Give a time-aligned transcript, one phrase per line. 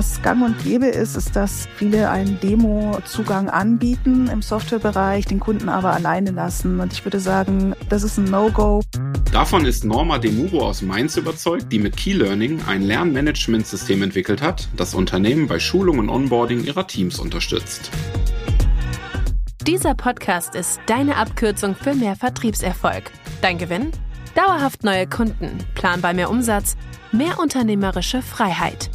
[0.00, 5.68] was gang und gäbe ist, ist, dass viele einen Demo-Zugang anbieten im Softwarebereich, den Kunden
[5.68, 6.80] aber alleine lassen.
[6.80, 8.80] Und ich würde sagen, das ist ein No-Go.
[9.30, 14.70] Davon ist Norma Demuro aus Mainz überzeugt, die mit Key Learning ein Lernmanagementsystem entwickelt hat,
[14.74, 17.90] das Unternehmen bei Schulung und Onboarding ihrer Teams unterstützt.
[19.66, 23.10] Dieser Podcast ist deine Abkürzung für mehr Vertriebserfolg.
[23.42, 23.90] Dein Gewinn?
[24.34, 26.78] Dauerhaft neue Kunden, planbar mehr Umsatz,
[27.12, 28.88] mehr unternehmerische Freiheit.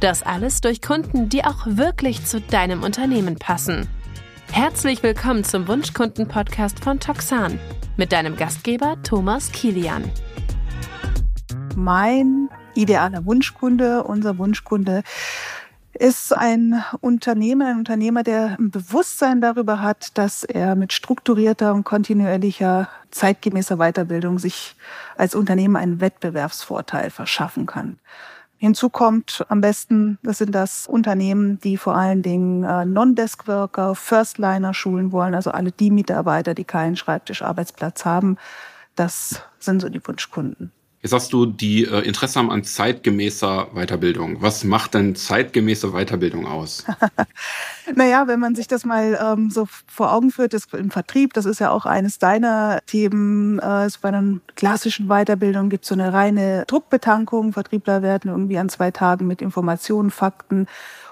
[0.00, 3.88] Das alles durch Kunden, die auch wirklich zu deinem Unternehmen passen.
[4.52, 7.58] Herzlich willkommen zum Wunschkunden-Podcast von Toxan
[7.96, 10.04] mit deinem Gastgeber Thomas Kilian.
[11.76, 15.02] Mein idealer Wunschkunde, unser Wunschkunde,
[15.94, 21.84] ist ein Unternehmer, ein Unternehmer, der ein Bewusstsein darüber hat, dass er mit strukturierter und
[21.84, 24.76] kontinuierlicher zeitgemäßer Weiterbildung sich
[25.16, 27.98] als Unternehmen einen Wettbewerbsvorteil verschaffen kann.
[28.58, 34.72] Hinzu kommt am besten, das sind das Unternehmen, die vor allen Dingen äh, Non-Desk-Worker, Firstliner
[34.72, 38.38] schulen wollen, also alle die Mitarbeiter, die keinen Schreibtischarbeitsplatz haben.
[38.94, 40.72] Das sind so die Wunschkunden.
[41.06, 44.42] Jetzt sagst du, die äh, Interesse haben an zeitgemäßer Weiterbildung.
[44.42, 46.84] Was macht denn zeitgemäße Weiterbildung aus?
[47.94, 51.44] naja, wenn man sich das mal ähm, so vor Augen führt, das im Vertrieb, das
[51.44, 53.60] ist ja auch eines deiner Themen.
[53.60, 57.52] Äh, bei einer klassischen Weiterbildung gibt es so eine reine Druckbetankung.
[57.52, 60.66] Vertriebler werden irgendwie an zwei Tagen mit Informationen, Fakten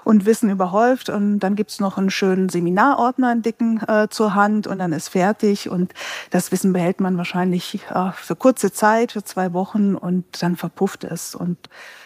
[0.05, 1.09] und Wissen überhäuft.
[1.09, 5.09] Und dann gibt's noch einen schönen Seminarordner, einen dicken äh, zur Hand und dann ist
[5.09, 5.69] fertig.
[5.69, 5.93] Und
[6.29, 11.03] das Wissen behält man wahrscheinlich äh, für kurze Zeit, für zwei Wochen und dann verpufft
[11.03, 11.35] es.
[11.35, 11.57] Und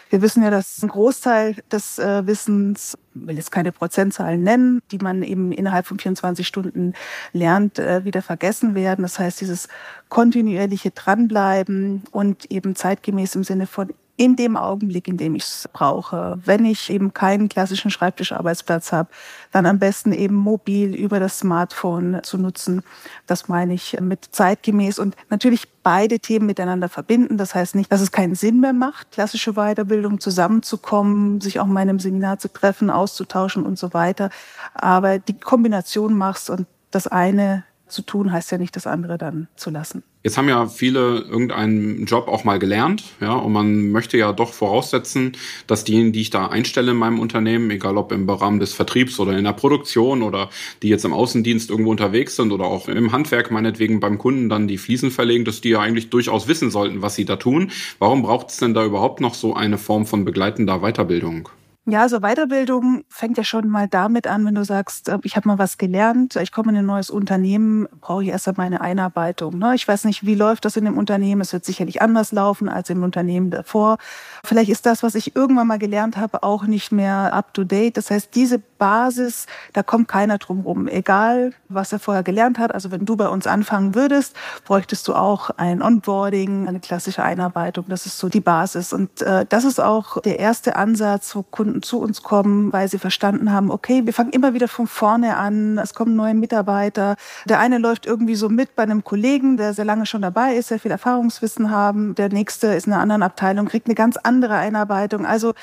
[0.08, 4.82] wir wissen ja, dass ein Großteil des äh, Wissens, ich will jetzt keine Prozentzahlen nennen,
[4.90, 6.94] die man eben innerhalb von 24 Stunden
[7.32, 9.02] lernt, äh, wieder vergessen werden.
[9.02, 9.68] Das heißt, dieses
[10.08, 15.66] kontinuierliche Dranbleiben und eben zeitgemäß im Sinne von in dem Augenblick, in dem ich es
[15.72, 16.38] brauche.
[16.44, 19.08] Wenn ich eben keinen klassischen Schreibtischarbeitsplatz habe,
[19.50, 22.82] dann am besten eben mobil über das Smartphone zu nutzen.
[23.26, 27.38] Das meine ich mit zeitgemäß und natürlich beide Themen miteinander verbinden.
[27.38, 31.80] Das heißt nicht, dass es keinen Sinn mehr macht, klassische Weiterbildung zusammenzukommen, sich auch mal
[31.80, 34.28] in einem Seminar zu treffen, auszutauschen und so weiter.
[34.74, 39.48] Aber die Kombination machst und das eine zu tun, heißt ja nicht, das andere dann
[39.56, 40.02] zu lassen.
[40.22, 44.52] Jetzt haben ja viele irgendeinen Job auch mal gelernt, ja, und man möchte ja doch
[44.52, 45.32] voraussetzen,
[45.66, 49.18] dass diejenigen, die ich da einstelle in meinem Unternehmen, egal ob im Rahmen des Vertriebs
[49.18, 50.50] oder in der Produktion oder
[50.82, 54.68] die jetzt im Außendienst irgendwo unterwegs sind oder auch im Handwerk meinetwegen beim Kunden dann
[54.68, 57.70] die Fliesen verlegen, dass die ja eigentlich durchaus wissen sollten, was sie da tun.
[57.98, 61.48] Warum braucht es denn da überhaupt noch so eine Form von begleitender Weiterbildung?
[61.86, 65.48] Ja, also Weiterbildung fängt ja schon mal damit an, wenn du sagst, äh, ich habe
[65.48, 69.58] mal was gelernt, ich komme in ein neues Unternehmen, brauche ich erst einmal eine Einarbeitung.
[69.58, 69.74] Ne?
[69.74, 71.40] Ich weiß nicht, wie läuft das in dem Unternehmen.
[71.40, 73.96] Es wird sicherlich anders laufen als im Unternehmen davor.
[74.44, 77.96] Vielleicht ist das, was ich irgendwann mal gelernt habe, auch nicht mehr up-to-date.
[77.96, 80.86] Das heißt, diese Basis, da kommt keiner drum rum.
[80.86, 82.74] Egal, was er vorher gelernt hat.
[82.74, 87.86] Also wenn du bei uns anfangen würdest, bräuchtest du auch ein Onboarding, eine klassische Einarbeitung.
[87.88, 88.92] Das ist so die Basis.
[88.92, 92.98] Und äh, das ist auch der erste Ansatz, wo Kunden zu uns kommen, weil sie
[92.98, 95.78] verstanden haben, okay, wir fangen immer wieder von vorne an.
[95.78, 97.16] Es kommen neue Mitarbeiter.
[97.46, 100.68] Der eine läuft irgendwie so mit bei einem Kollegen, der sehr lange schon dabei ist,
[100.68, 102.14] sehr viel Erfahrungswissen haben.
[102.14, 105.26] Der nächste ist in einer anderen Abteilung, kriegt eine ganz andere Einarbeitung.
[105.26, 105.54] Also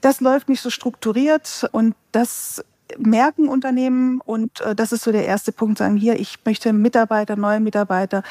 [0.00, 2.64] das läuft nicht so strukturiert und das
[2.98, 7.36] merken Unternehmen und äh, das ist so der erste Punkt, sagen hier, ich möchte Mitarbeiter,
[7.36, 8.22] neue Mitarbeiter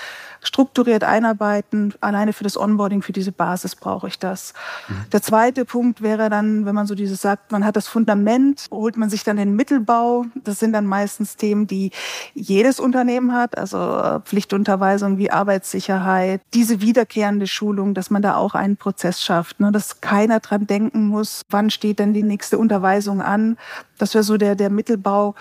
[0.41, 1.93] strukturiert einarbeiten.
[2.01, 4.53] Alleine für das Onboarding, für diese Basis brauche ich das.
[4.87, 4.93] Mhm.
[5.11, 8.97] Der zweite Punkt wäre dann, wenn man so dieses sagt, man hat das Fundament, holt
[8.97, 10.25] man sich dann den Mittelbau.
[10.35, 11.91] Das sind dann meistens Themen, die
[12.33, 18.55] jedes Unternehmen hat, also äh, Pflichtunterweisung wie Arbeitssicherheit, diese wiederkehrende Schulung, dass man da auch
[18.55, 23.21] einen Prozess schafft, ne, dass keiner dran denken muss, wann steht denn die nächste Unterweisung
[23.21, 23.57] an.
[23.97, 25.35] Das wäre so der, der Mittelbau.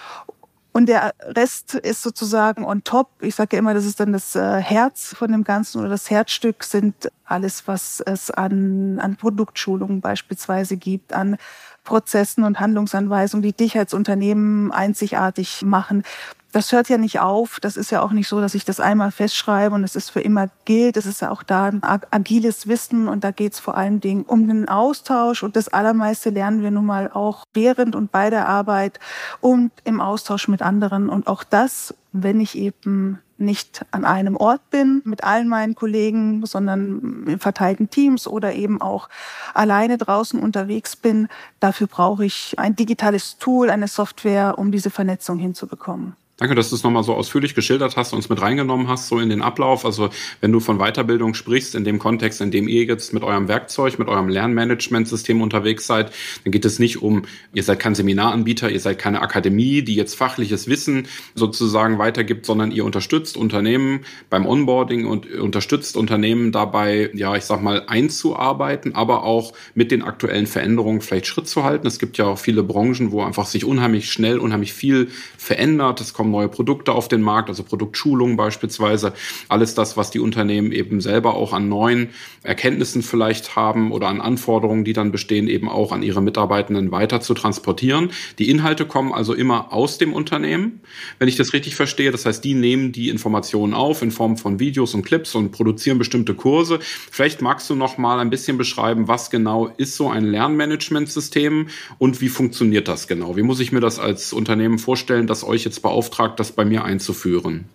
[0.72, 3.09] Und der Rest ist sozusagen on top.
[3.20, 6.10] Ich sage ja immer, das ist dann das äh, Herz von dem Ganzen oder das
[6.10, 11.37] Herzstück sind alles, was es an, an Produktschulungen beispielsweise gibt, an
[11.84, 16.02] Prozessen und Handlungsanweisungen, die dich als Unternehmen einzigartig machen
[16.54, 17.58] das hört ja nicht auf.
[17.58, 20.20] Das ist ja auch nicht so, dass ich das einmal festschreibe und es ist für
[20.20, 20.96] immer gilt.
[20.96, 24.22] Es ist ja auch da ein agiles Wissen und da geht es vor allen Dingen
[24.22, 28.48] um den Austausch und das Allermeiste lernen wir nun mal auch während und bei der
[28.48, 29.00] Arbeit
[29.40, 34.70] und im Austausch mit anderen und auch das, wenn ich eben nicht an einem Ort
[34.70, 39.08] bin mit allen meinen Kollegen, sondern in verteilten Teams oder eben auch
[39.54, 41.26] alleine draußen unterwegs bin.
[41.58, 46.14] Dafür brauche ich ein digitales Tool, eine Software, um diese Vernetzung hinzubekommen.
[46.36, 49.20] Danke, dass du es nochmal so ausführlich geschildert hast, und uns mit reingenommen hast, so
[49.20, 49.84] in den Ablauf.
[49.84, 50.10] Also
[50.40, 54.00] wenn du von Weiterbildung sprichst, in dem Kontext, in dem ihr jetzt mit eurem Werkzeug,
[54.00, 56.10] mit eurem Lernmanagementsystem unterwegs seid,
[56.42, 57.22] dann geht es nicht um,
[57.52, 62.72] ihr seid kein Seminaranbieter, ihr seid keine Akademie, die jetzt fachliches Wissen sozusagen weitergibt, sondern
[62.72, 69.22] ihr unterstützt Unternehmen beim Onboarding und unterstützt Unternehmen dabei, ja, ich sag mal, einzuarbeiten, aber
[69.22, 71.87] auch mit den aktuellen Veränderungen vielleicht Schritt zu halten.
[71.87, 76.00] Es gibt ja auch viele Branchen, wo einfach sich unheimlich schnell, unheimlich viel verändert.
[76.00, 79.12] Es kommen neue Produkte auf den Markt, also Produktschulungen beispielsweise.
[79.50, 82.09] Alles das, was die Unternehmen eben selber auch an neuen
[82.43, 87.21] Erkenntnissen vielleicht haben oder an Anforderungen, die dann bestehen, eben auch an ihre Mitarbeitenden weiter
[87.21, 88.11] zu transportieren.
[88.38, 90.81] Die Inhalte kommen also immer aus dem Unternehmen,
[91.19, 92.11] wenn ich das richtig verstehe.
[92.11, 95.99] Das heißt, die nehmen die Informationen auf in Form von Videos und Clips und produzieren
[95.99, 96.79] bestimmte Kurse.
[96.81, 101.69] Vielleicht magst du noch mal ein bisschen beschreiben, was genau ist so ein Lernmanagementsystem
[101.99, 103.37] und wie funktioniert das genau?
[103.37, 106.64] Wie muss ich mir das als Unternehmen vorstellen, das euch jetzt beauftragt beauftragt, das bei
[106.64, 107.66] mir einzuführen.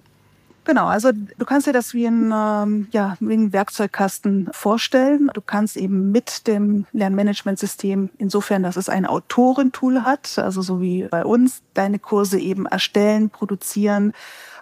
[0.66, 5.32] Genau, also du kannst dir das wie ein, ähm, ja, wie ein Werkzeugkasten vorstellen.
[5.34, 11.08] Du kannst eben mit dem Lernmanagementsystem, insofern, dass es ein Autorentool hat, also so wie
[11.10, 14.14] bei uns, deine Kurse eben erstellen, produzieren.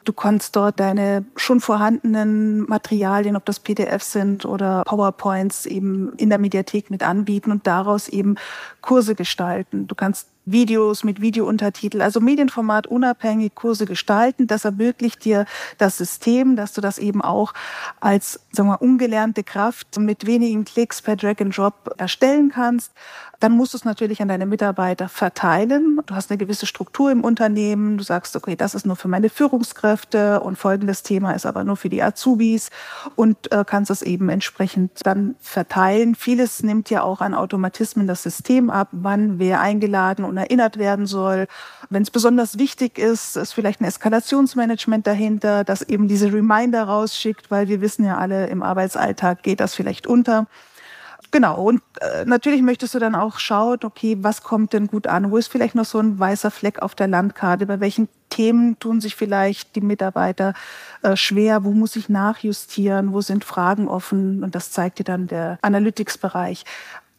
[0.07, 6.29] Du kannst dort deine schon vorhandenen Materialien, ob das PDF sind oder PowerPoints, eben in
[6.29, 8.35] der Mediathek mit anbieten und daraus eben
[8.79, 9.85] Kurse gestalten.
[9.85, 14.47] Du kannst Videos mit Videountertitel, also Medienformat unabhängig Kurse gestalten.
[14.47, 15.45] Das ermöglicht dir
[15.77, 17.53] das System, dass du das eben auch
[17.99, 22.93] als sagen wir, ungelernte Kraft mit wenigen Klicks per Drag and Drop erstellen kannst.
[23.39, 25.99] Dann musst du es natürlich an deine Mitarbeiter verteilen.
[26.07, 27.97] Du hast eine gewisse Struktur im Unternehmen.
[27.97, 31.77] Du sagst, okay, das ist nur für meine Führungskräfte und folgendes Thema ist aber nur
[31.77, 32.71] für die Azubis
[33.15, 36.15] und äh, kannst es eben entsprechend dann verteilen.
[36.15, 41.05] Vieles nimmt ja auch an Automatismen das System ab, wann wer eingeladen und erinnert werden
[41.05, 41.47] soll.
[41.91, 47.51] Wenn es besonders wichtig ist, ist vielleicht ein Eskalationsmanagement dahinter, das eben diese Reminder rausschickt,
[47.51, 50.47] weil wir wissen ja alle, im Arbeitsalltag geht das vielleicht unter.
[51.31, 55.29] Genau, und äh, natürlich möchtest du dann auch schauen, okay, was kommt denn gut an?
[55.29, 57.65] Wo ist vielleicht noch so ein weißer Fleck auf der Landkarte?
[57.65, 60.53] Bei welchen Themen tun sich vielleicht die Mitarbeiter
[61.01, 61.65] äh, schwer?
[61.65, 63.11] Wo muss ich nachjustieren?
[63.11, 64.43] Wo sind Fragen offen?
[64.43, 66.63] Und das zeigt dir dann der Analytics-Bereich.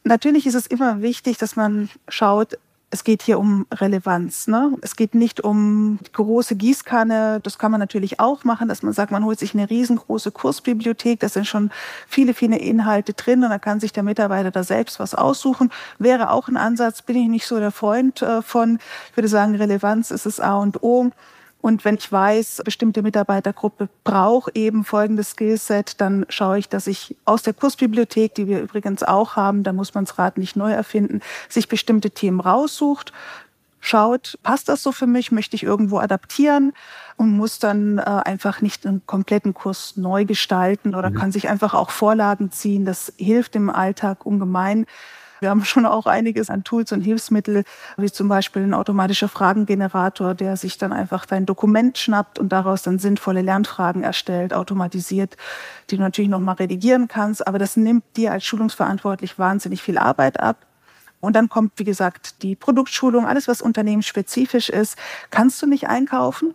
[0.04, 2.58] Natürlich ist es immer wichtig, dass man schaut,
[2.90, 4.46] es geht hier um Relevanz.
[4.46, 4.72] Ne?
[4.80, 7.40] Es geht nicht um große Gießkanne.
[7.42, 11.20] Das kann man natürlich auch machen, dass man sagt, man holt sich eine riesengroße Kursbibliothek.
[11.20, 11.70] Da sind schon
[12.06, 15.70] viele, viele Inhalte drin und dann kann sich der Mitarbeiter da selbst was aussuchen.
[15.98, 18.78] Wäre auch ein Ansatz, bin ich nicht so der Freund äh, von.
[19.10, 21.10] Ich würde sagen, Relevanz ist das A und O.
[21.60, 27.16] Und wenn ich weiß, bestimmte Mitarbeitergruppe braucht eben folgendes Skillset, dann schaue ich, dass ich
[27.24, 30.70] aus der Kursbibliothek, die wir übrigens auch haben, da muss man das Rad nicht neu
[30.70, 33.12] erfinden, sich bestimmte Themen raussucht,
[33.80, 36.72] schaut, passt das so für mich, möchte ich irgendwo adaptieren
[37.16, 41.14] und muss dann äh, einfach nicht einen kompletten Kurs neu gestalten oder mhm.
[41.14, 42.84] kann sich einfach auch Vorlagen ziehen.
[42.84, 44.86] Das hilft im Alltag ungemein.
[45.40, 47.64] Wir haben schon auch einiges an Tools und Hilfsmittel,
[47.96, 52.82] wie zum Beispiel ein automatischer Fragengenerator, der sich dann einfach dein Dokument schnappt und daraus
[52.82, 55.36] dann sinnvolle Lernfragen erstellt, automatisiert,
[55.90, 57.46] die du natürlich nochmal redigieren kannst.
[57.46, 60.66] Aber das nimmt dir als Schulungsverantwortlich wahnsinnig viel Arbeit ab.
[61.20, 64.96] Und dann kommt, wie gesagt, die Produktschulung, alles, was unternehmensspezifisch ist,
[65.30, 66.54] kannst du nicht einkaufen.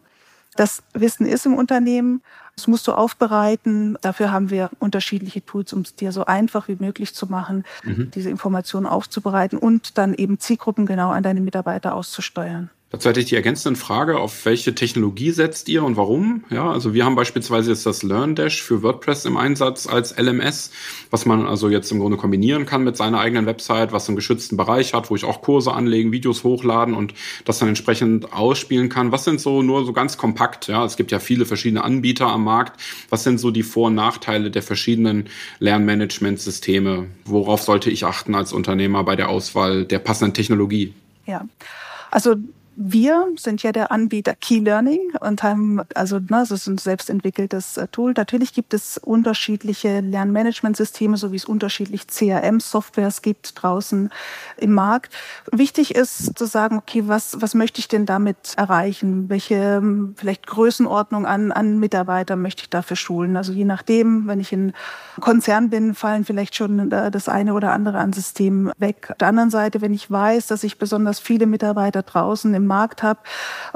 [0.55, 2.21] Das Wissen ist im Unternehmen.
[2.55, 3.97] Das musst du aufbereiten.
[4.01, 8.11] Dafür haben wir unterschiedliche Tools, um es dir so einfach wie möglich zu machen, mhm.
[8.11, 12.69] diese Informationen aufzubereiten und dann eben Zielgruppen genau an deine Mitarbeiter auszusteuern.
[12.93, 16.43] Dazu hätte ich die ergänzende Frage, auf welche Technologie setzt ihr und warum?
[16.51, 20.69] Ja, also wir haben beispielsweise jetzt das LearnDash für WordPress im Einsatz als LMS,
[21.09, 24.57] was man also jetzt im Grunde kombinieren kann mit seiner eigenen Website, was einen geschützten
[24.57, 29.11] Bereich hat, wo ich auch Kurse anlegen, Videos hochladen und das dann entsprechend ausspielen kann.
[29.11, 30.67] Was sind so nur so ganz kompakt?
[30.67, 32.79] Ja, es gibt ja viele verschiedene Anbieter am Markt.
[33.09, 37.07] Was sind so die Vor- und Nachteile der verschiedenen Lernmanagementsysteme?
[37.25, 40.93] Worauf sollte ich achten als Unternehmer bei der Auswahl der passenden Technologie?
[41.25, 41.47] Ja,
[42.11, 42.35] also
[42.75, 47.77] wir sind ja der Anbieter Key Learning und haben, also ne, das ist ein selbstentwickeltes
[47.77, 48.13] äh, Tool.
[48.15, 54.09] Natürlich gibt es unterschiedliche Lernmanagementsysteme, so wie es unterschiedlich CRM-Softwares gibt draußen
[54.57, 55.13] im Markt.
[55.51, 59.29] Wichtig ist zu sagen, okay, was, was möchte ich denn damit erreichen?
[59.29, 63.37] Welche ähm, vielleicht Größenordnung an, an Mitarbeiter möchte ich dafür schulen?
[63.37, 64.73] Also je nachdem, wenn ich in
[65.19, 69.09] Konzern bin, fallen vielleicht schon äh, das eine oder andere an System weg.
[69.11, 72.67] Auf der anderen Seite, wenn ich weiß, dass ich besonders viele Mitarbeiter draußen im im
[72.67, 73.19] Markt habe.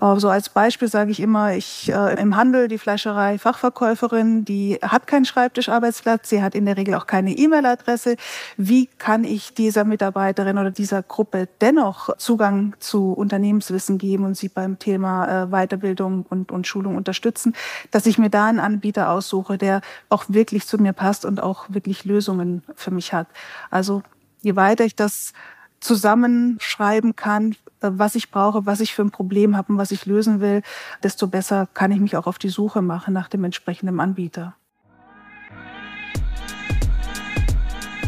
[0.01, 4.79] Äh, so als Beispiel sage ich immer, ich äh, im Handel die Fleischerei Fachverkäuferin, die
[4.81, 8.15] hat keinen Schreibtischarbeitsplatz, sie hat in der Regel auch keine E-Mail-Adresse.
[8.57, 14.49] Wie kann ich dieser Mitarbeiterin oder dieser Gruppe dennoch Zugang zu Unternehmenswissen geben und sie
[14.49, 17.53] beim Thema äh, Weiterbildung und, und Schulung unterstützen,
[17.91, 21.65] dass ich mir da einen Anbieter aussuche, der auch wirklich zu mir passt und auch
[21.69, 23.27] wirklich Lösungen für mich hat.
[23.69, 24.01] Also
[24.41, 25.33] je weiter ich das
[25.79, 30.39] zusammenschreiben kann, was ich brauche, was ich für ein Problem habe und was ich lösen
[30.39, 30.61] will,
[31.03, 34.55] desto besser kann ich mich auch auf die Suche machen nach dem entsprechenden Anbieter.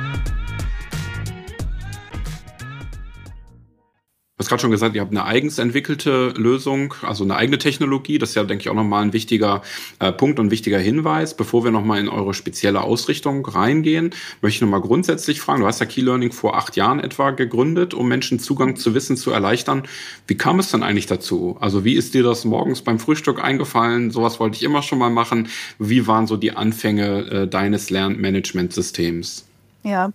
[4.38, 8.18] Du hast gerade schon gesagt, ihr habt eine eigens entwickelte Lösung, also eine eigene Technologie.
[8.18, 9.62] Das ist ja, denke ich, auch nochmal ein wichtiger
[9.99, 11.37] äh, Punkt und wichtiger Hinweis.
[11.37, 15.62] Bevor wir nochmal in eure spezielle Ausrichtung reingehen, möchte ich nochmal grundsätzlich fragen.
[15.62, 19.16] Du hast ja Key Learning vor acht Jahren etwa gegründet, um Menschen Zugang zu Wissen
[19.16, 19.83] zu erleichtern.
[20.28, 21.57] Wie kam es denn eigentlich dazu?
[21.59, 24.12] Also wie ist dir das morgens beim Frühstück eingefallen?
[24.12, 25.49] Sowas wollte ich immer schon mal machen.
[25.80, 29.47] Wie waren so die Anfänge äh, deines Lernmanagementsystems?
[29.83, 30.12] Ja,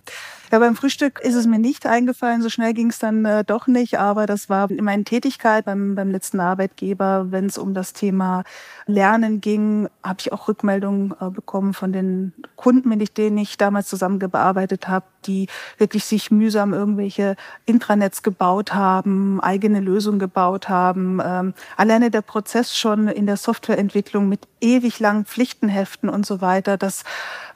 [0.54, 3.66] ja, beim Frühstück ist es mir nicht eingefallen, so schnell ging es dann äh, doch
[3.66, 8.44] nicht, aber das war meine Tätigkeit beim, beim letzten Arbeitgeber, wenn es um das Thema
[8.86, 13.88] Lernen ging, habe ich auch Rückmeldungen äh, bekommen von den Kunden, mit denen ich damals
[13.88, 17.34] zusammengearbeitet habe, die wirklich sich mühsam irgendwelche
[17.66, 21.20] Intranets gebaut haben, eigene Lösungen gebaut haben.
[21.24, 26.76] Ähm, alleine der Prozess schon in der Softwareentwicklung mit ewig langen Pflichtenheften und so weiter,
[26.76, 27.04] das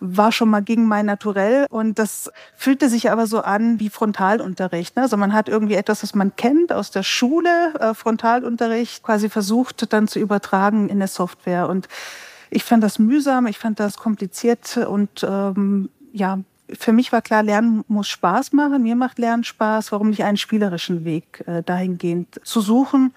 [0.01, 1.67] war schon mal gegen mein Naturell.
[1.71, 4.97] Und das fühlte sich aber so an wie Frontalunterricht.
[4.97, 5.03] Ne?
[5.03, 9.93] Also man hat irgendwie etwas, was man kennt aus der Schule, äh, Frontalunterricht, quasi versucht
[9.93, 11.69] dann zu übertragen in der Software.
[11.69, 11.89] Und
[12.51, 16.39] ich fand das mühsam, ich fand das kompliziert und ähm, ja,
[16.73, 18.83] für mich war klar, Lernen muss Spaß machen.
[18.83, 19.93] Mir macht Lernen Spaß.
[19.93, 23.15] Warum nicht einen spielerischen Weg äh, dahingehend zu suchen?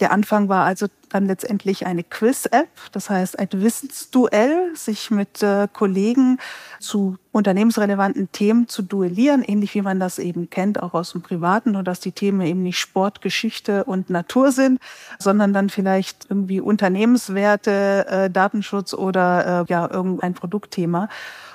[0.00, 5.68] Der Anfang war also dann letztendlich eine Quiz-App, das heißt ein Wissensduell, sich mit äh,
[5.72, 6.38] Kollegen
[6.80, 11.72] zu unternehmensrelevanten Themen zu duellieren, ähnlich wie man das eben kennt, auch aus dem Privaten,
[11.72, 14.80] nur dass die Themen eben nicht Sport, Geschichte und Natur sind,
[15.18, 21.08] sondern dann vielleicht irgendwie Unternehmenswerte, äh, Datenschutz oder äh, ja irgendein Produktthema.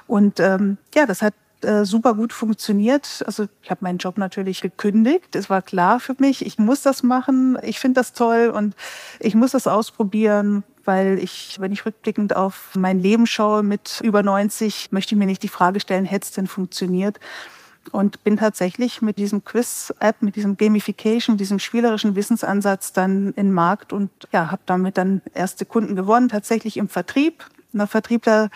[0.05, 3.23] Und ähm, ja, das hat äh, super gut funktioniert.
[3.25, 5.35] Also ich habe meinen Job natürlich gekündigt.
[5.35, 7.57] Es war klar für mich, ich muss das machen.
[7.63, 8.75] Ich finde das toll und
[9.19, 14.21] ich muss das ausprobieren, weil ich, wenn ich rückblickend auf mein Leben schaue mit über
[14.23, 17.19] 90, möchte ich mir nicht die Frage stellen, hätte es denn funktioniert?
[17.91, 23.93] Und bin tatsächlich mit diesem Quiz-App, mit diesem Gamification, diesem spielerischen Wissensansatz dann in Markt
[23.93, 27.45] und ja, habe damit dann erste Kunden gewonnen, tatsächlich im Vertrieb.
[27.71, 28.49] Na, Vertriebler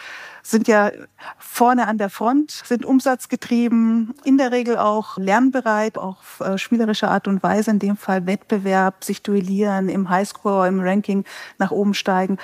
[0.43, 0.91] sind ja
[1.37, 7.07] vorne an der Front, sind umsatzgetrieben, in der Regel auch lernbereit, auch auf äh, spielerische
[7.07, 11.25] Art und Weise, in dem Fall Wettbewerb, sich duellieren, im Highscore, im Ranking
[11.57, 12.37] nach oben steigen.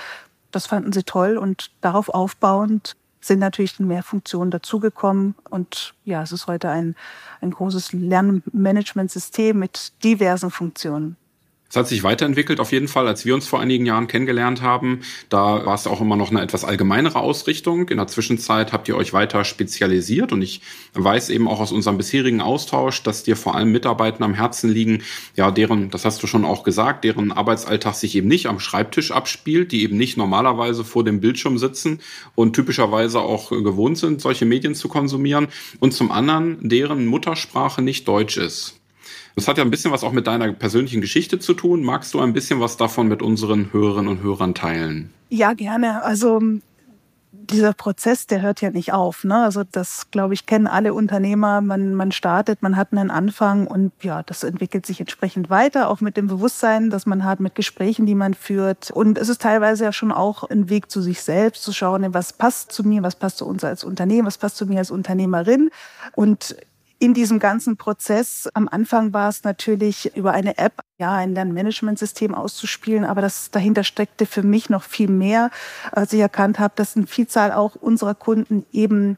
[0.51, 5.35] Das fanden sie toll und darauf aufbauend sind natürlich mehr Funktionen dazugekommen.
[5.49, 6.95] Und ja, es ist heute ein,
[7.41, 11.17] ein großes Lernmanagementsystem mit diversen Funktionen.
[11.69, 15.01] Es hat sich weiterentwickelt auf jeden Fall, als wir uns vor einigen Jahren kennengelernt haben.
[15.27, 17.89] Da war es auch immer noch eine etwas allgemeinere Ausrichtung.
[17.89, 20.61] In der Zwischenzeit habt ihr euch weiter spezialisiert und ich
[20.93, 25.03] weiß eben auch aus unserem bisherigen Austausch, dass dir vor allem Mitarbeitern am Herzen liegen,
[25.35, 29.11] ja, deren, das hast du schon auch gesagt, deren Arbeitsalltag sich eben nicht am Schreibtisch
[29.11, 31.99] abspielt, die eben nicht normalerweise vor dem Bildschirm sitzen
[32.35, 35.47] und typischerweise auch gewohnt sind, solche Medien zu konsumieren
[35.79, 38.76] und zum anderen deren Muttersprache nicht Deutsch ist.
[39.37, 41.83] Das hat ja ein bisschen was auch mit deiner persönlichen Geschichte zu tun.
[41.83, 45.13] Magst du ein bisschen was davon mit unseren Hörerinnen und Hörern teilen?
[45.29, 46.03] Ja, gerne.
[46.03, 46.41] Also
[47.31, 49.23] dieser Prozess, der hört ja nicht auf.
[49.23, 49.35] Ne?
[49.35, 51.61] Also das, glaube ich, kennen alle Unternehmer.
[51.61, 56.01] Man, man startet, man hat einen Anfang und ja, das entwickelt sich entsprechend weiter, auch
[56.01, 58.89] mit dem Bewusstsein, dass man hat, mit Gesprächen, die man führt.
[58.89, 62.33] Und es ist teilweise ja schon auch ein Weg zu sich selbst, zu schauen, was
[62.33, 65.69] passt zu mir, was passt zu uns als Unternehmen, was passt zu mir als Unternehmerin.
[66.15, 66.55] Und
[66.99, 72.33] in diesem ganzen Prozess, am Anfang war es natürlich über eine App, ja, ein Lernmanagementsystem
[72.33, 75.51] auszuspielen, aber das dahinter steckte für mich noch viel mehr,
[75.91, 79.17] als ich erkannt habe, dass eine Vielzahl auch unserer Kunden eben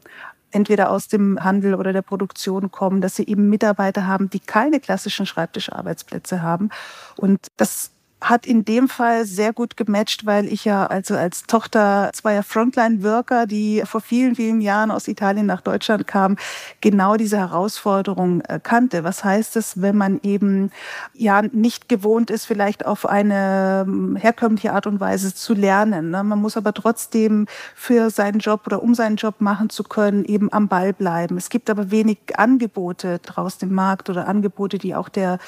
[0.50, 4.80] entweder aus dem Handel oder der Produktion kommen, dass sie eben Mitarbeiter haben, die keine
[4.80, 6.70] klassischen Schreibtischarbeitsplätze haben.
[7.16, 12.10] Und das hat in dem Fall sehr gut gematcht, weil ich ja also als Tochter
[12.12, 16.36] zweier Frontline-Worker, die vor vielen, vielen Jahren aus Italien nach Deutschland kamen,
[16.80, 19.04] genau diese Herausforderung äh, kannte.
[19.04, 20.70] Was heißt es, wenn man eben
[21.14, 26.10] ja nicht gewohnt ist, vielleicht auf eine ähm, herkömmliche Art und Weise zu lernen.
[26.10, 26.22] Ne?
[26.22, 30.52] Man muss aber trotzdem für seinen Job oder um seinen Job machen zu können, eben
[30.52, 31.36] am Ball bleiben.
[31.36, 35.38] Es gibt aber wenig Angebote draußen im Markt oder Angebote, die auch der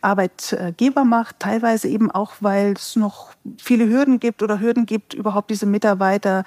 [0.00, 5.50] Arbeitgeber macht, teilweise eben auch, weil es noch viele Hürden gibt oder Hürden gibt, überhaupt
[5.50, 6.44] diese Mitarbeiter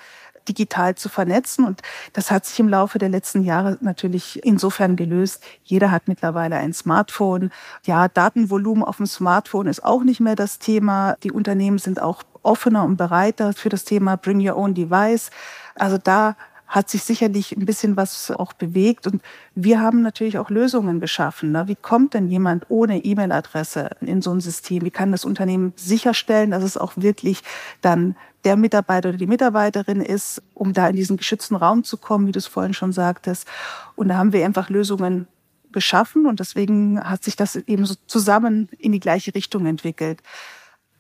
[0.48, 1.66] digital zu vernetzen.
[1.66, 1.82] Und
[2.14, 5.44] das hat sich im Laufe der letzten Jahre natürlich insofern gelöst.
[5.64, 7.52] Jeder hat mittlerweile ein Smartphone.
[7.86, 11.16] Ja, Datenvolumen auf dem Smartphone ist auch nicht mehr das Thema.
[11.24, 15.32] Die Unternehmen sind auch offener und bereiter für das Thema Bring Your Own Device.
[15.76, 16.36] Also da
[16.68, 19.08] hat sich sicherlich ein bisschen was auch bewegt.
[19.08, 19.22] Und
[19.54, 21.52] wir haben natürlich auch Lösungen geschaffen.
[21.52, 21.68] Ne?
[21.68, 24.84] Wie kommt denn jemand ohne E-Mail-Adresse in so ein System?
[24.84, 27.42] Wie kann das Unternehmen sicherstellen, dass es auch wirklich
[27.82, 32.28] dann der Mitarbeiter oder die Mitarbeiterin ist, um da in diesen geschützten Raum zu kommen,
[32.28, 33.48] wie du es vorhin schon sagtest.
[33.96, 35.28] Und da haben wir einfach Lösungen
[35.72, 40.22] geschaffen und deswegen hat sich das eben so zusammen in die gleiche Richtung entwickelt.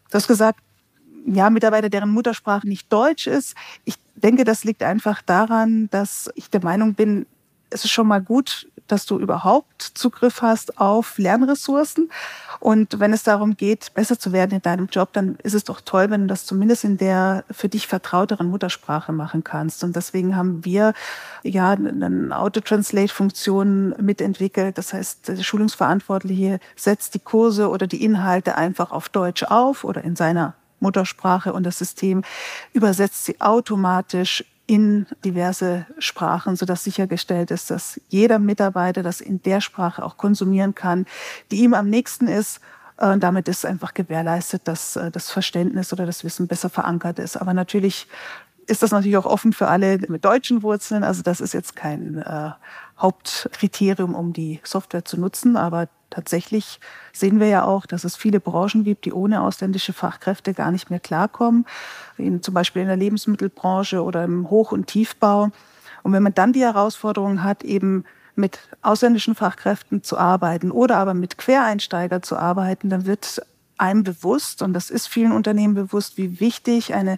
[0.09, 0.59] Du hast gesagt,
[1.25, 3.55] ja, Mitarbeiter, deren Muttersprache nicht Deutsch ist.
[3.83, 7.25] Ich denke, das liegt einfach daran, dass ich der Meinung bin,
[7.69, 12.11] es ist schon mal gut, dass du überhaupt Zugriff hast auf Lernressourcen.
[12.59, 15.81] Und wenn es darum geht, besser zu werden in deinem Job, dann ist es doch
[15.81, 19.83] toll, wenn du das zumindest in der für dich vertrauteren Muttersprache machen kannst.
[19.83, 20.93] Und deswegen haben wir
[21.43, 24.77] ja eine Auto-Translate-Funktion mitentwickelt.
[24.77, 30.03] Das heißt, der Schulungsverantwortliche setzt die Kurse oder die Inhalte einfach auf Deutsch auf oder
[30.03, 32.23] in seiner Muttersprache und das System
[32.73, 39.61] übersetzt sie automatisch in diverse Sprachen, sodass sichergestellt ist, dass jeder Mitarbeiter das in der
[39.61, 41.05] Sprache auch konsumieren kann,
[41.51, 42.61] die ihm am nächsten ist.
[42.97, 47.37] Und damit ist einfach gewährleistet, dass äh, das Verständnis oder das Wissen besser verankert ist.
[47.37, 48.07] Aber natürlich
[48.67, 51.03] ist das natürlich auch offen für alle mit deutschen Wurzeln.
[51.03, 52.51] Also das ist jetzt kein äh,
[52.97, 55.57] Hauptkriterium, um die Software zu nutzen.
[55.57, 56.79] Aber tatsächlich
[57.13, 60.89] sehen wir ja auch, dass es viele Branchen gibt, die ohne ausländische Fachkräfte gar nicht
[60.89, 61.65] mehr klarkommen,
[62.17, 65.49] in, zum Beispiel in der Lebensmittelbranche oder im Hoch- und Tiefbau.
[66.03, 68.05] Und wenn man dann die Herausforderung hat, eben
[68.35, 73.41] mit ausländischen Fachkräften zu arbeiten oder aber mit Quereinsteiger zu arbeiten, dann wird
[73.77, 77.17] einem bewusst, und das ist vielen Unternehmen bewusst, wie wichtig eine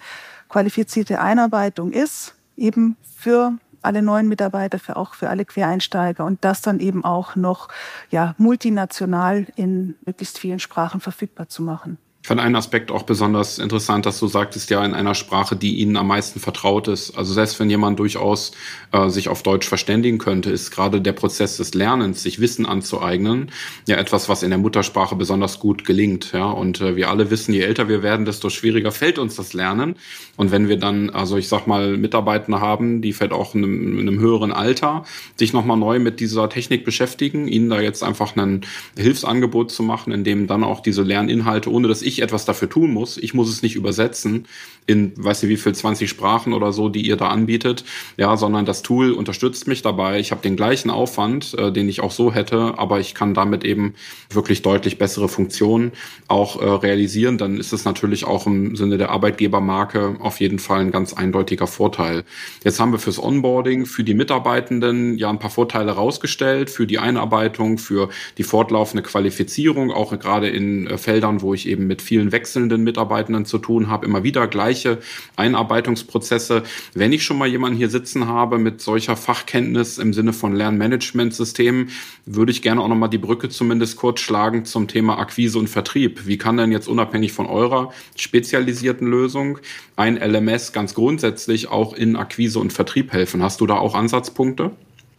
[0.49, 3.53] qualifizierte Einarbeitung ist, eben für
[3.87, 7.69] alle neuen Mitarbeiter, für auch für alle Quereinsteiger und das dann eben auch noch
[8.11, 11.97] ja, multinational in möglichst vielen Sprachen verfügbar zu machen.
[12.27, 15.95] Fand einen Aspekt auch besonders interessant, dass du sagtest, ja, in einer Sprache, die ihnen
[15.95, 17.17] am meisten vertraut ist.
[17.17, 18.51] Also selbst wenn jemand durchaus
[18.91, 23.49] äh, sich auf Deutsch verständigen könnte, ist gerade der Prozess des Lernens, sich Wissen anzueignen,
[23.87, 26.33] ja etwas, was in der Muttersprache besonders gut gelingt.
[26.33, 29.53] Ja, und äh, wir alle wissen, je älter wir werden, desto schwieriger fällt uns das
[29.53, 29.95] Lernen.
[30.35, 33.99] Und wenn wir dann, also ich sag mal, Mitarbeitende haben, die vielleicht auch in einem,
[33.99, 35.05] in einem höheren Alter
[35.37, 38.65] sich nochmal neu mit dieser Technik beschäftigen, ihnen da jetzt einfach ein
[38.97, 42.69] Hilfsangebot zu machen, in dem dann auch diese Lerninhalte, ohne dass ich ich etwas dafür
[42.69, 43.17] tun muss.
[43.17, 44.47] Ich muss es nicht übersetzen
[44.87, 47.83] in, weiß nicht wie viel, 20 Sprachen oder so, die ihr da anbietet.
[48.15, 50.19] Ja, sondern das Tool unterstützt mich dabei.
[50.19, 53.65] Ich habe den gleichen Aufwand, äh, den ich auch so hätte, aber ich kann damit
[53.65, 53.93] eben
[54.29, 55.91] wirklich deutlich bessere Funktionen
[56.27, 57.37] auch äh, realisieren.
[57.37, 61.67] Dann ist es natürlich auch im Sinne der Arbeitgebermarke auf jeden Fall ein ganz eindeutiger
[61.67, 62.23] Vorteil.
[62.63, 66.97] Jetzt haben wir fürs Onboarding, für die Mitarbeitenden ja ein paar Vorteile rausgestellt, für die
[66.97, 72.31] Einarbeitung, für die fortlaufende Qualifizierung, auch gerade in äh, Feldern, wo ich eben mit vielen
[72.31, 74.99] wechselnden Mitarbeitenden zu tun habe, immer wieder gleiche
[75.35, 76.63] Einarbeitungsprozesse.
[76.93, 81.89] Wenn ich schon mal jemanden hier sitzen habe mit solcher Fachkenntnis im Sinne von Lernmanagementsystemen,
[82.25, 85.67] würde ich gerne auch noch mal die Brücke zumindest kurz schlagen zum Thema Akquise und
[85.67, 86.25] Vertrieb.
[86.25, 89.59] Wie kann denn jetzt unabhängig von eurer spezialisierten Lösung
[89.97, 93.43] ein LMS ganz grundsätzlich auch in Akquise und Vertrieb helfen?
[93.43, 94.71] Hast du da auch Ansatzpunkte?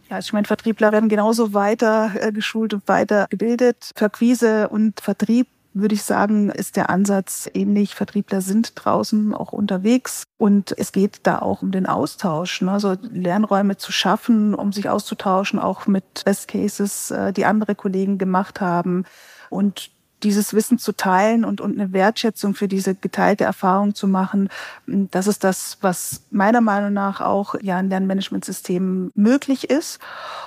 [0.09, 3.91] Ja, also ich meine, Vertriebler werden genauso weiter äh, geschult und weiter gebildet.
[3.95, 7.95] Für Akquise und Vertrieb würde ich sagen, ist der Ansatz ähnlich.
[7.95, 12.71] Vertriebler sind draußen auch unterwegs und es geht da auch um den Austausch, ne?
[12.71, 18.17] also Lernräume zu schaffen, um sich auszutauschen, auch mit Best Cases, äh, die andere Kollegen
[18.17, 19.05] gemacht haben.
[19.49, 19.91] Und
[20.23, 24.49] dieses Wissen zu teilen und, und eine Wertschätzung für diese geteilte Erfahrung zu machen,
[24.85, 29.99] das ist das, was meiner Meinung nach auch ja in Lernmanagementsystemen möglich ist.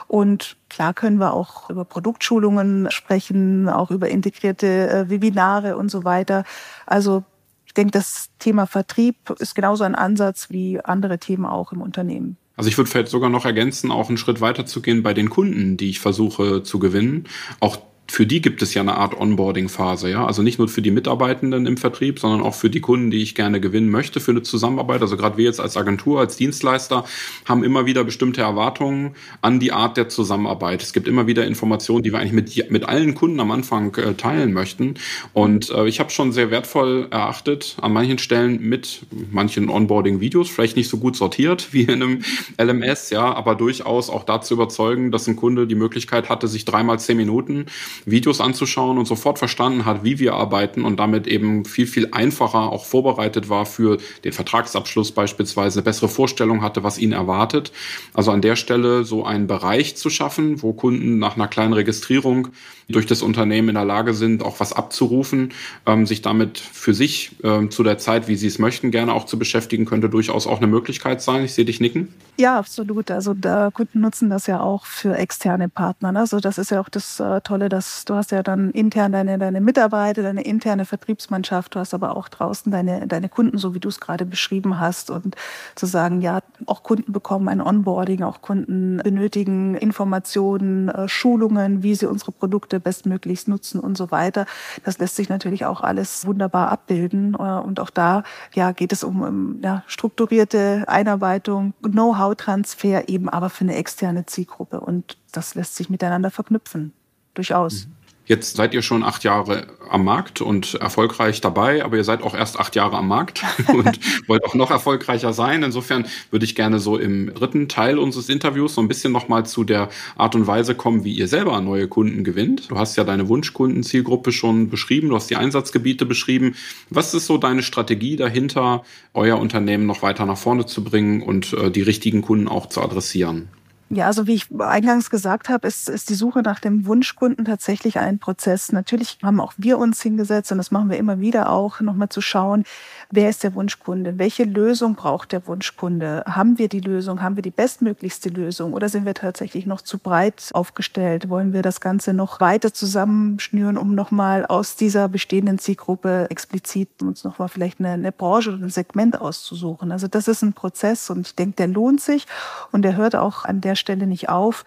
[0.08, 6.04] Und klar können wir auch über Produktschulungen sprechen, auch über integrierte äh, Webinare und so
[6.04, 6.44] weiter.
[6.86, 7.24] Also
[7.66, 12.36] ich denke, das Thema Vertrieb ist genauso ein Ansatz wie andere Themen auch im Unternehmen.
[12.56, 15.30] Also ich würde vielleicht sogar noch ergänzen, auch einen Schritt weiter zu gehen bei den
[15.30, 17.26] Kunden, die ich versuche zu gewinnen.
[17.60, 17.78] Auch
[18.12, 20.26] für die gibt es ja eine Art Onboarding-Phase, ja.
[20.26, 23.34] Also nicht nur für die Mitarbeitenden im Vertrieb, sondern auch für die Kunden, die ich
[23.34, 25.00] gerne gewinnen möchte für eine Zusammenarbeit.
[25.00, 27.06] Also gerade wir jetzt als Agentur, als Dienstleister
[27.46, 30.82] haben immer wieder bestimmte Erwartungen an die Art der Zusammenarbeit.
[30.82, 34.12] Es gibt immer wieder Informationen, die wir eigentlich mit, mit allen Kunden am Anfang äh,
[34.12, 34.96] teilen möchten.
[35.32, 40.76] Und äh, ich habe schon sehr wertvoll erachtet, an manchen Stellen mit manchen Onboarding-Videos, vielleicht
[40.76, 42.22] nicht so gut sortiert wie in einem
[42.60, 46.98] LMS, ja, aber durchaus auch dazu überzeugen, dass ein Kunde die Möglichkeit hatte, sich dreimal
[46.98, 47.64] zehn Minuten
[48.04, 52.70] Videos anzuschauen und sofort verstanden hat, wie wir arbeiten und damit eben viel, viel einfacher
[52.70, 57.72] auch vorbereitet war für den Vertragsabschluss beispielsweise, eine bessere Vorstellung hatte, was ihn erwartet.
[58.14, 62.48] Also an der Stelle so einen Bereich zu schaffen, wo Kunden nach einer kleinen Registrierung
[62.92, 65.52] durch das Unternehmen in der Lage sind, auch was abzurufen,
[65.86, 69.26] ähm, sich damit für sich ähm, zu der Zeit, wie sie es möchten, gerne auch
[69.26, 71.44] zu beschäftigen, könnte durchaus auch eine Möglichkeit sein.
[71.44, 72.08] Ich sehe dich nicken.
[72.38, 73.10] Ja, absolut.
[73.10, 73.34] Also
[73.74, 76.12] Kunden nutzen das ja auch für externe Partner.
[76.12, 76.20] Ne?
[76.20, 79.38] Also das ist ja auch das äh, Tolle, dass du hast ja dann intern deine,
[79.38, 83.80] deine Mitarbeiter, deine interne Vertriebsmannschaft, du hast aber auch draußen deine, deine Kunden, so wie
[83.80, 85.10] du es gerade beschrieben hast.
[85.10, 85.36] Und
[85.74, 91.94] zu sagen, ja, auch Kunden bekommen ein Onboarding, auch Kunden benötigen Informationen, äh, Schulungen, wie
[91.94, 94.46] sie unsere Produkte bestmöglichst nutzen und so weiter.
[94.84, 97.34] Das lässt sich natürlich auch alles wunderbar abbilden.
[97.34, 103.64] Äh, und auch da ja, geht es um, ja, strukturierte Einarbeitung, Know-how-Transfer eben aber für
[103.64, 104.80] eine externe Zielgruppe.
[104.80, 106.92] Und das lässt sich miteinander verknüpfen.
[107.34, 107.86] Durchaus.
[107.86, 108.01] Mhm.
[108.24, 112.34] Jetzt seid ihr schon acht Jahre am Markt und erfolgreich dabei, aber ihr seid auch
[112.34, 115.64] erst acht Jahre am Markt und wollt auch noch erfolgreicher sein.
[115.64, 119.64] Insofern würde ich gerne so im dritten Teil unseres Interviews so ein bisschen nochmal zu
[119.64, 122.70] der Art und Weise kommen, wie ihr selber neue Kunden gewinnt.
[122.70, 126.54] Du hast ja deine Wunschkundenzielgruppe schon beschrieben, du hast die Einsatzgebiete beschrieben.
[126.90, 131.52] Was ist so deine Strategie dahinter, euer Unternehmen noch weiter nach vorne zu bringen und
[131.54, 133.48] äh, die richtigen Kunden auch zu adressieren?
[133.94, 137.98] Ja, also wie ich eingangs gesagt habe, ist, ist die Suche nach dem Wunschkunden tatsächlich
[137.98, 138.72] ein Prozess.
[138.72, 142.22] Natürlich haben auch wir uns hingesetzt und das machen wir immer wieder auch, nochmal zu
[142.22, 142.64] schauen,
[143.12, 144.18] wer ist der Wunschkunde?
[144.18, 146.24] Welche Lösung braucht der Wunschkunde?
[146.26, 147.22] Haben wir die Lösung?
[147.22, 148.72] Haben wir die bestmöglichste Lösung?
[148.72, 151.28] Oder sind wir tatsächlich noch zu breit aufgestellt?
[151.28, 157.22] Wollen wir das Ganze noch weiter zusammenschnüren, um nochmal aus dieser bestehenden Zielgruppe explizit uns
[157.22, 159.92] nochmal vielleicht eine, eine Branche oder ein Segment auszusuchen?
[159.92, 162.26] Also das ist ein Prozess und ich denke, der lohnt sich
[162.72, 164.64] und der hört auch an der Stelle nicht auf.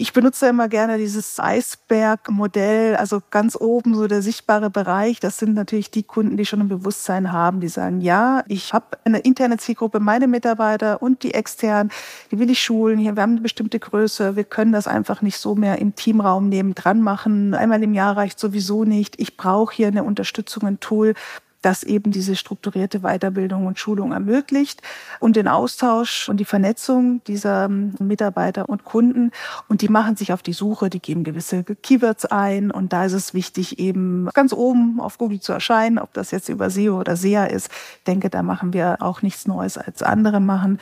[0.00, 5.18] Ich benutze immer gerne dieses Eisbergmodell, also ganz oben so der sichtbare Bereich.
[5.18, 8.96] Das sind natürlich die Kunden, die schon ein Bewusstsein haben, die sagen, ja, ich habe
[9.04, 11.90] eine interne Zielgruppe, meine Mitarbeiter und die externen,
[12.30, 13.00] die will ich schulen.
[13.00, 16.48] Hier, wir haben eine bestimmte Größe, wir können das einfach nicht so mehr im Teamraum
[16.48, 17.54] nebendran machen.
[17.54, 19.20] Einmal im Jahr reicht sowieso nicht.
[19.20, 21.14] Ich brauche hier eine Unterstützung, ein Tool,
[21.62, 24.82] das eben diese strukturierte Weiterbildung und Schulung ermöglicht
[25.20, 29.32] und den Austausch und die Vernetzung dieser ähm, Mitarbeiter und Kunden.
[29.68, 33.12] Und die machen sich auf die Suche, die geben gewisse Keywords ein und da ist
[33.12, 37.16] es wichtig, eben ganz oben auf Google zu erscheinen, ob das jetzt über SEO oder
[37.16, 37.70] SEA ist.
[37.98, 40.78] Ich denke, da machen wir auch nichts Neues als andere machen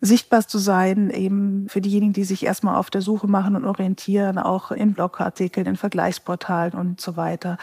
[0.00, 4.38] sichtbar zu sein, eben für diejenigen, die sich erstmal auf der Suche machen und orientieren,
[4.38, 7.58] auch in Blogartikeln, in Vergleichsportalen und so weiter.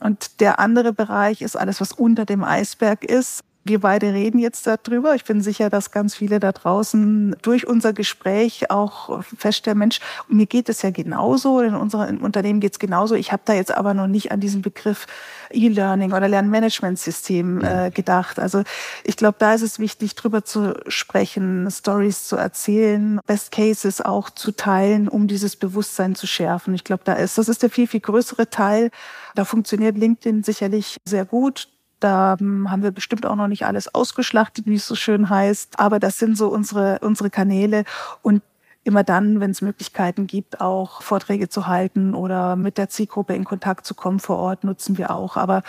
[0.00, 3.42] Und der andere Bereich ist alles, was unter dem Eisberg ist.
[3.70, 5.14] Wir beide reden jetzt darüber.
[5.14, 10.46] Ich bin sicher, dass ganz viele da draußen durch unser Gespräch auch feststellen, Mensch, mir
[10.46, 13.14] geht es ja genauso, in unserem Unternehmen geht es genauso.
[13.14, 15.06] Ich habe da jetzt aber noch nicht an diesen Begriff
[15.52, 18.40] E-Learning oder Lernmanagementsystem äh, gedacht.
[18.40, 18.64] Also
[19.04, 24.30] ich glaube, da ist es wichtig, drüber zu sprechen, Stories zu erzählen, Best Cases auch
[24.30, 26.74] zu teilen, um dieses Bewusstsein zu schärfen.
[26.74, 28.90] Ich glaube, da ist, das ist der viel, viel größere Teil.
[29.36, 31.68] Da funktioniert LinkedIn sicherlich sehr gut.
[32.00, 35.78] Da hm, haben wir bestimmt auch noch nicht alles ausgeschlachtet, wie es so schön heißt.
[35.78, 37.84] Aber das sind so unsere, unsere Kanäle.
[38.22, 38.42] Und
[38.84, 43.44] immer dann, wenn es Möglichkeiten gibt, auch Vorträge zu halten oder mit der Zielgruppe in
[43.44, 45.36] Kontakt zu kommen vor Ort, nutzen wir auch.
[45.36, 45.62] Aber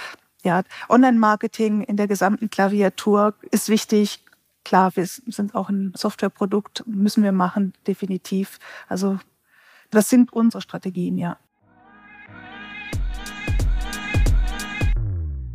[0.44, 4.24] ja, Online-Marketing in der gesamten Klaviatur ist wichtig.
[4.64, 8.60] Klar, wir sind auch ein Softwareprodukt, müssen wir machen, definitiv.
[8.88, 9.20] Also
[9.90, 11.38] das sind unsere Strategien, ja.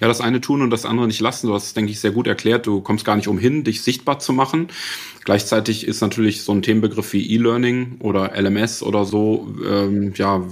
[0.00, 1.46] Ja, das eine tun und das andere nicht lassen.
[1.46, 2.66] Du hast denke ich, sehr gut erklärt.
[2.66, 4.68] Du kommst gar nicht umhin, dich sichtbar zu machen.
[5.24, 10.44] Gleichzeitig ist natürlich so ein Themenbegriff wie E-Learning oder LMS oder so ähm, ja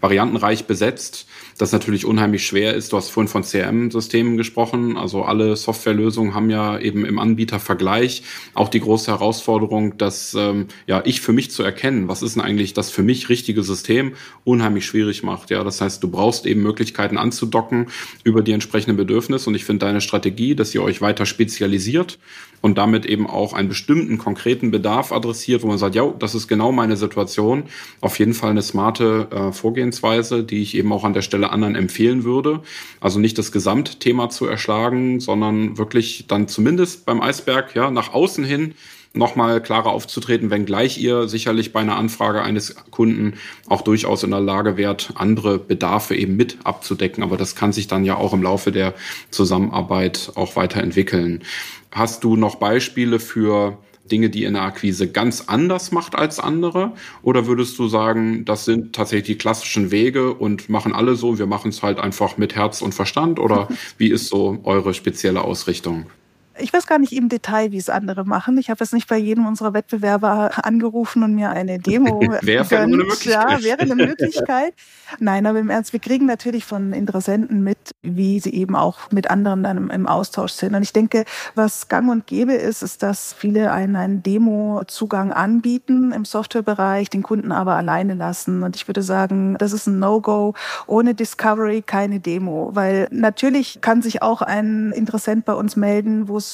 [0.00, 1.26] variantenreich besetzt
[1.58, 2.92] das natürlich unheimlich schwer ist.
[2.92, 4.96] Du hast vorhin von CRM-Systemen gesprochen.
[4.96, 8.22] Also alle Softwarelösungen haben ja eben im Anbietervergleich
[8.54, 12.42] auch die große Herausforderung, dass ähm, ja ich für mich zu erkennen, was ist denn
[12.42, 14.12] eigentlich das für mich richtige System,
[14.44, 15.50] unheimlich schwierig macht.
[15.50, 17.88] Ja, das heißt, du brauchst eben Möglichkeiten anzudocken
[18.22, 19.48] über die entsprechenden Bedürfnisse.
[19.48, 22.18] Und ich finde deine Strategie, dass ihr euch weiter spezialisiert
[22.60, 26.48] und damit eben auch einen bestimmten konkreten Bedarf adressiert, wo man sagt, ja, das ist
[26.48, 27.64] genau meine Situation.
[28.00, 31.74] Auf jeden Fall eine smarte äh, Vorgehensweise, die ich eben auch an der Stelle anderen
[31.74, 32.60] empfehlen würde.
[33.00, 38.44] Also nicht das Gesamtthema zu erschlagen, sondern wirklich dann zumindest beim Eisberg ja nach außen
[38.44, 38.74] hin
[39.18, 43.34] nochmal klarer aufzutreten, wenngleich ihr sicherlich bei einer Anfrage eines Kunden
[43.68, 47.22] auch durchaus in der Lage wärt, andere Bedarfe eben mit abzudecken.
[47.22, 48.94] Aber das kann sich dann ja auch im Laufe der
[49.30, 51.42] Zusammenarbeit auch weiterentwickeln.
[51.90, 53.78] Hast du noch Beispiele für
[54.08, 56.92] Dinge, die in der Akquise ganz anders macht als andere?
[57.22, 61.46] Oder würdest du sagen, das sind tatsächlich die klassischen Wege und machen alle so, wir
[61.46, 63.38] machen es halt einfach mit Herz und Verstand?
[63.38, 66.06] Oder wie ist so eure spezielle Ausrichtung?
[66.60, 68.58] Ich weiß gar nicht im Detail, wie es andere machen.
[68.58, 72.96] Ich habe jetzt nicht bei jedem unserer Wettbewerber angerufen und mir eine Demo wäre eine
[72.96, 73.50] Möglichkeit.
[73.50, 74.74] Ja, wäre eine Möglichkeit.
[75.18, 79.30] Nein, aber im Ernst, wir kriegen natürlich von Interessenten mit, wie sie eben auch mit
[79.30, 80.74] anderen dann im Austausch sind.
[80.74, 86.12] Und ich denke, was gang und gäbe ist, ist, dass viele einen, einen Demo-Zugang anbieten
[86.12, 88.62] im Softwarebereich, den Kunden aber alleine lassen.
[88.62, 90.54] Und ich würde sagen, das ist ein No-Go.
[90.86, 92.70] Ohne Discovery keine Demo.
[92.74, 96.47] Weil natürlich kann sich auch ein Interessent bei uns melden, wo es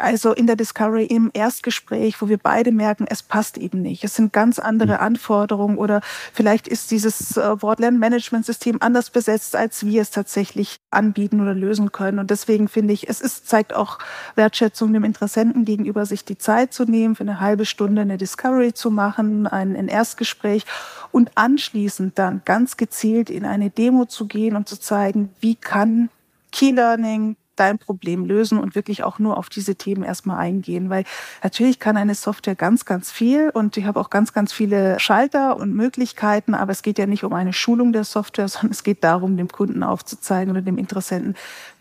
[0.00, 4.02] also in der Discovery im Erstgespräch, wo wir beide merken, es passt eben nicht.
[4.02, 5.00] Es sind ganz andere mhm.
[5.00, 6.00] Anforderungen oder
[6.32, 12.18] vielleicht ist dieses äh, Wortlernmanagementsystem anders besetzt, als wir es tatsächlich anbieten oder lösen können.
[12.18, 13.98] Und deswegen finde ich, es ist, zeigt auch
[14.34, 18.72] Wertschätzung dem Interessenten gegenüber, sich die Zeit zu nehmen, für eine halbe Stunde eine Discovery
[18.72, 20.64] zu machen, ein, ein Erstgespräch
[21.12, 26.08] und anschließend dann ganz gezielt in eine Demo zu gehen und zu zeigen, wie kann
[26.52, 30.90] Key Learning, dein Problem lösen und wirklich auch nur auf diese Themen erstmal eingehen.
[30.90, 31.04] Weil
[31.42, 35.56] natürlich kann eine Software ganz, ganz viel und ich habe auch ganz, ganz viele Schalter
[35.56, 39.04] und Möglichkeiten, aber es geht ja nicht um eine Schulung der Software, sondern es geht
[39.04, 41.36] darum, dem Kunden aufzuzeigen oder dem Interessenten,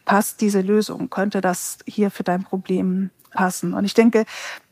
[0.05, 3.73] passt diese Lösung, könnte das hier für dein Problem passen.
[3.73, 4.25] Und ich denke,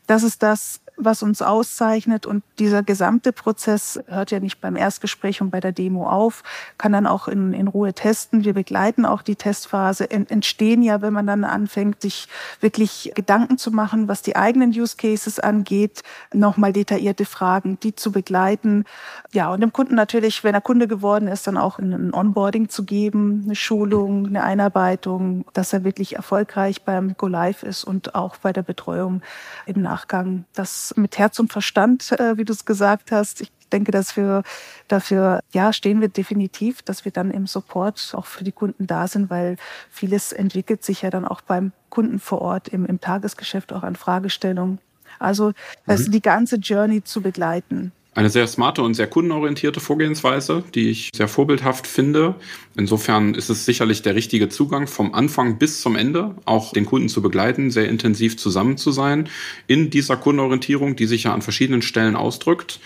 [0.06, 2.26] das ist das, was uns auszeichnet.
[2.26, 6.42] Und dieser gesamte Prozess hört ja nicht beim Erstgespräch und bei der Demo auf,
[6.76, 8.44] kann dann auch in, in Ruhe testen.
[8.44, 10.10] Wir begleiten auch die Testphase.
[10.10, 12.28] Entstehen ja, wenn man dann anfängt, sich
[12.60, 18.12] wirklich Gedanken zu machen, was die eigenen Use Cases angeht, nochmal detaillierte Fragen, die zu
[18.12, 18.84] begleiten.
[19.32, 22.84] Ja, und dem Kunden natürlich, wenn er Kunde geworden ist, dann auch ein Onboarding zu
[22.84, 28.36] geben, eine Schulung, eine Einarbeitung, dass er wirklich erfolgreich beim Go Live ist und auch
[28.36, 29.22] bei der Betreuung
[29.66, 30.44] im Nachgang.
[30.54, 33.40] Das mit Herz und Verstand, äh, wie du es gesagt hast.
[33.40, 34.42] Ich denke, dass wir
[34.88, 39.06] dafür, ja, stehen wir definitiv, dass wir dann im Support auch für die Kunden da
[39.06, 39.56] sind, weil
[39.90, 43.96] vieles entwickelt sich ja dann auch beim Kunden vor Ort im, im Tagesgeschäft auch an
[43.96, 44.78] Fragestellungen.
[45.18, 45.52] Also,
[45.86, 46.10] mhm.
[46.10, 51.28] die ganze Journey zu begleiten eine sehr smarte und sehr kundenorientierte Vorgehensweise, die ich sehr
[51.28, 52.34] vorbildhaft finde.
[52.76, 57.08] Insofern ist es sicherlich der richtige Zugang vom Anfang bis zum Ende, auch den Kunden
[57.08, 59.28] zu begleiten, sehr intensiv zusammen zu sein
[59.68, 62.80] in dieser Kundenorientierung, die sich ja an verschiedenen Stellen ausdrückt.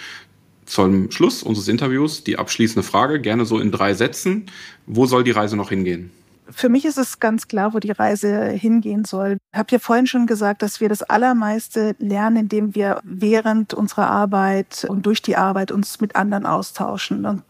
[0.66, 4.50] Zum Schluss unseres Interviews die abschließende Frage, gerne so in drei Sätzen.
[4.84, 6.10] Wo soll die Reise noch hingehen?
[6.50, 9.38] Für mich ist es ganz klar, wo die Reise hingehen soll.
[9.52, 14.09] Ich habe ja vorhin schon gesagt, dass wir das Allermeiste lernen, indem wir während unserer
[14.09, 17.24] Arbeit und durch die Arbeit uns mit anderen austauschen.
[17.26, 17.42] Und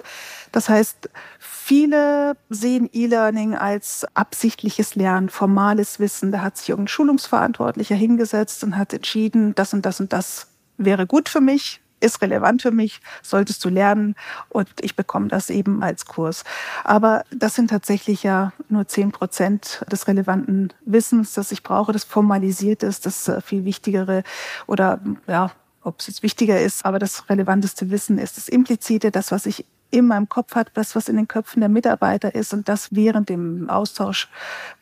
[0.52, 6.30] das heißt, viele sehen E-Learning als absichtliches Lernen, formales Wissen.
[6.30, 11.06] Da hat sich irgendein Schulungsverantwortlicher hingesetzt und hat entschieden, das und das und das wäre
[11.06, 14.14] gut für mich ist relevant für mich, solltest du lernen
[14.48, 16.44] und ich bekomme das eben als Kurs.
[16.84, 22.04] Aber das sind tatsächlich ja nur zehn Prozent des relevanten Wissens, das ich brauche, das
[22.04, 24.22] formalisiert ist, das äh, viel wichtigere
[24.66, 25.50] oder ja,
[25.82, 29.64] ob es jetzt wichtiger ist, aber das relevanteste Wissen ist das Implizite, das, was ich
[29.92, 33.28] in meinem Kopf hat, das, was in den Köpfen der Mitarbeiter ist und das während
[33.28, 34.28] dem Austausch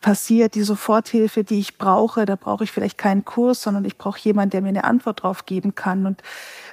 [0.01, 4.21] passiert, die Soforthilfe, die ich brauche, da brauche ich vielleicht keinen Kurs, sondern ich brauche
[4.21, 6.07] jemanden, der mir eine Antwort drauf geben kann.
[6.07, 6.23] Und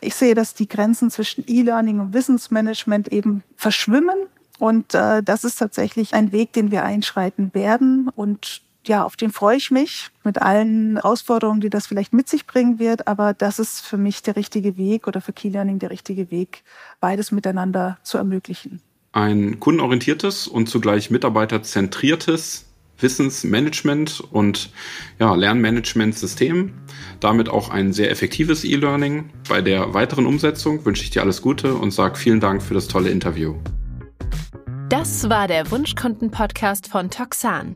[0.02, 4.17] ich sehe, dass die Grenzen zwischen E-Learning und Wissensmanagement eben verschwimmen.
[4.60, 8.10] Und äh, das ist tatsächlich ein Weg, den wir einschreiten werden.
[8.15, 12.47] Und ja, auf den freue ich mich mit allen Herausforderungen, die das vielleicht mit sich
[12.47, 13.08] bringen wird.
[13.08, 16.63] Aber das ist für mich der richtige Weg oder für Key Learning der richtige Weg,
[17.00, 18.82] beides miteinander zu ermöglichen.
[19.12, 22.65] Ein kundenorientiertes und zugleich mitarbeiterzentriertes
[23.00, 24.71] Wissensmanagement und
[25.19, 26.73] ja, Lernmanagementsystem.
[27.19, 29.30] Damit auch ein sehr effektives E-Learning.
[29.47, 32.88] Bei der weiteren Umsetzung wünsche ich dir alles Gute und sage vielen Dank für das
[32.88, 33.56] tolle Interview.
[34.89, 37.76] Das war der Wunschkunden-Podcast von Toxan.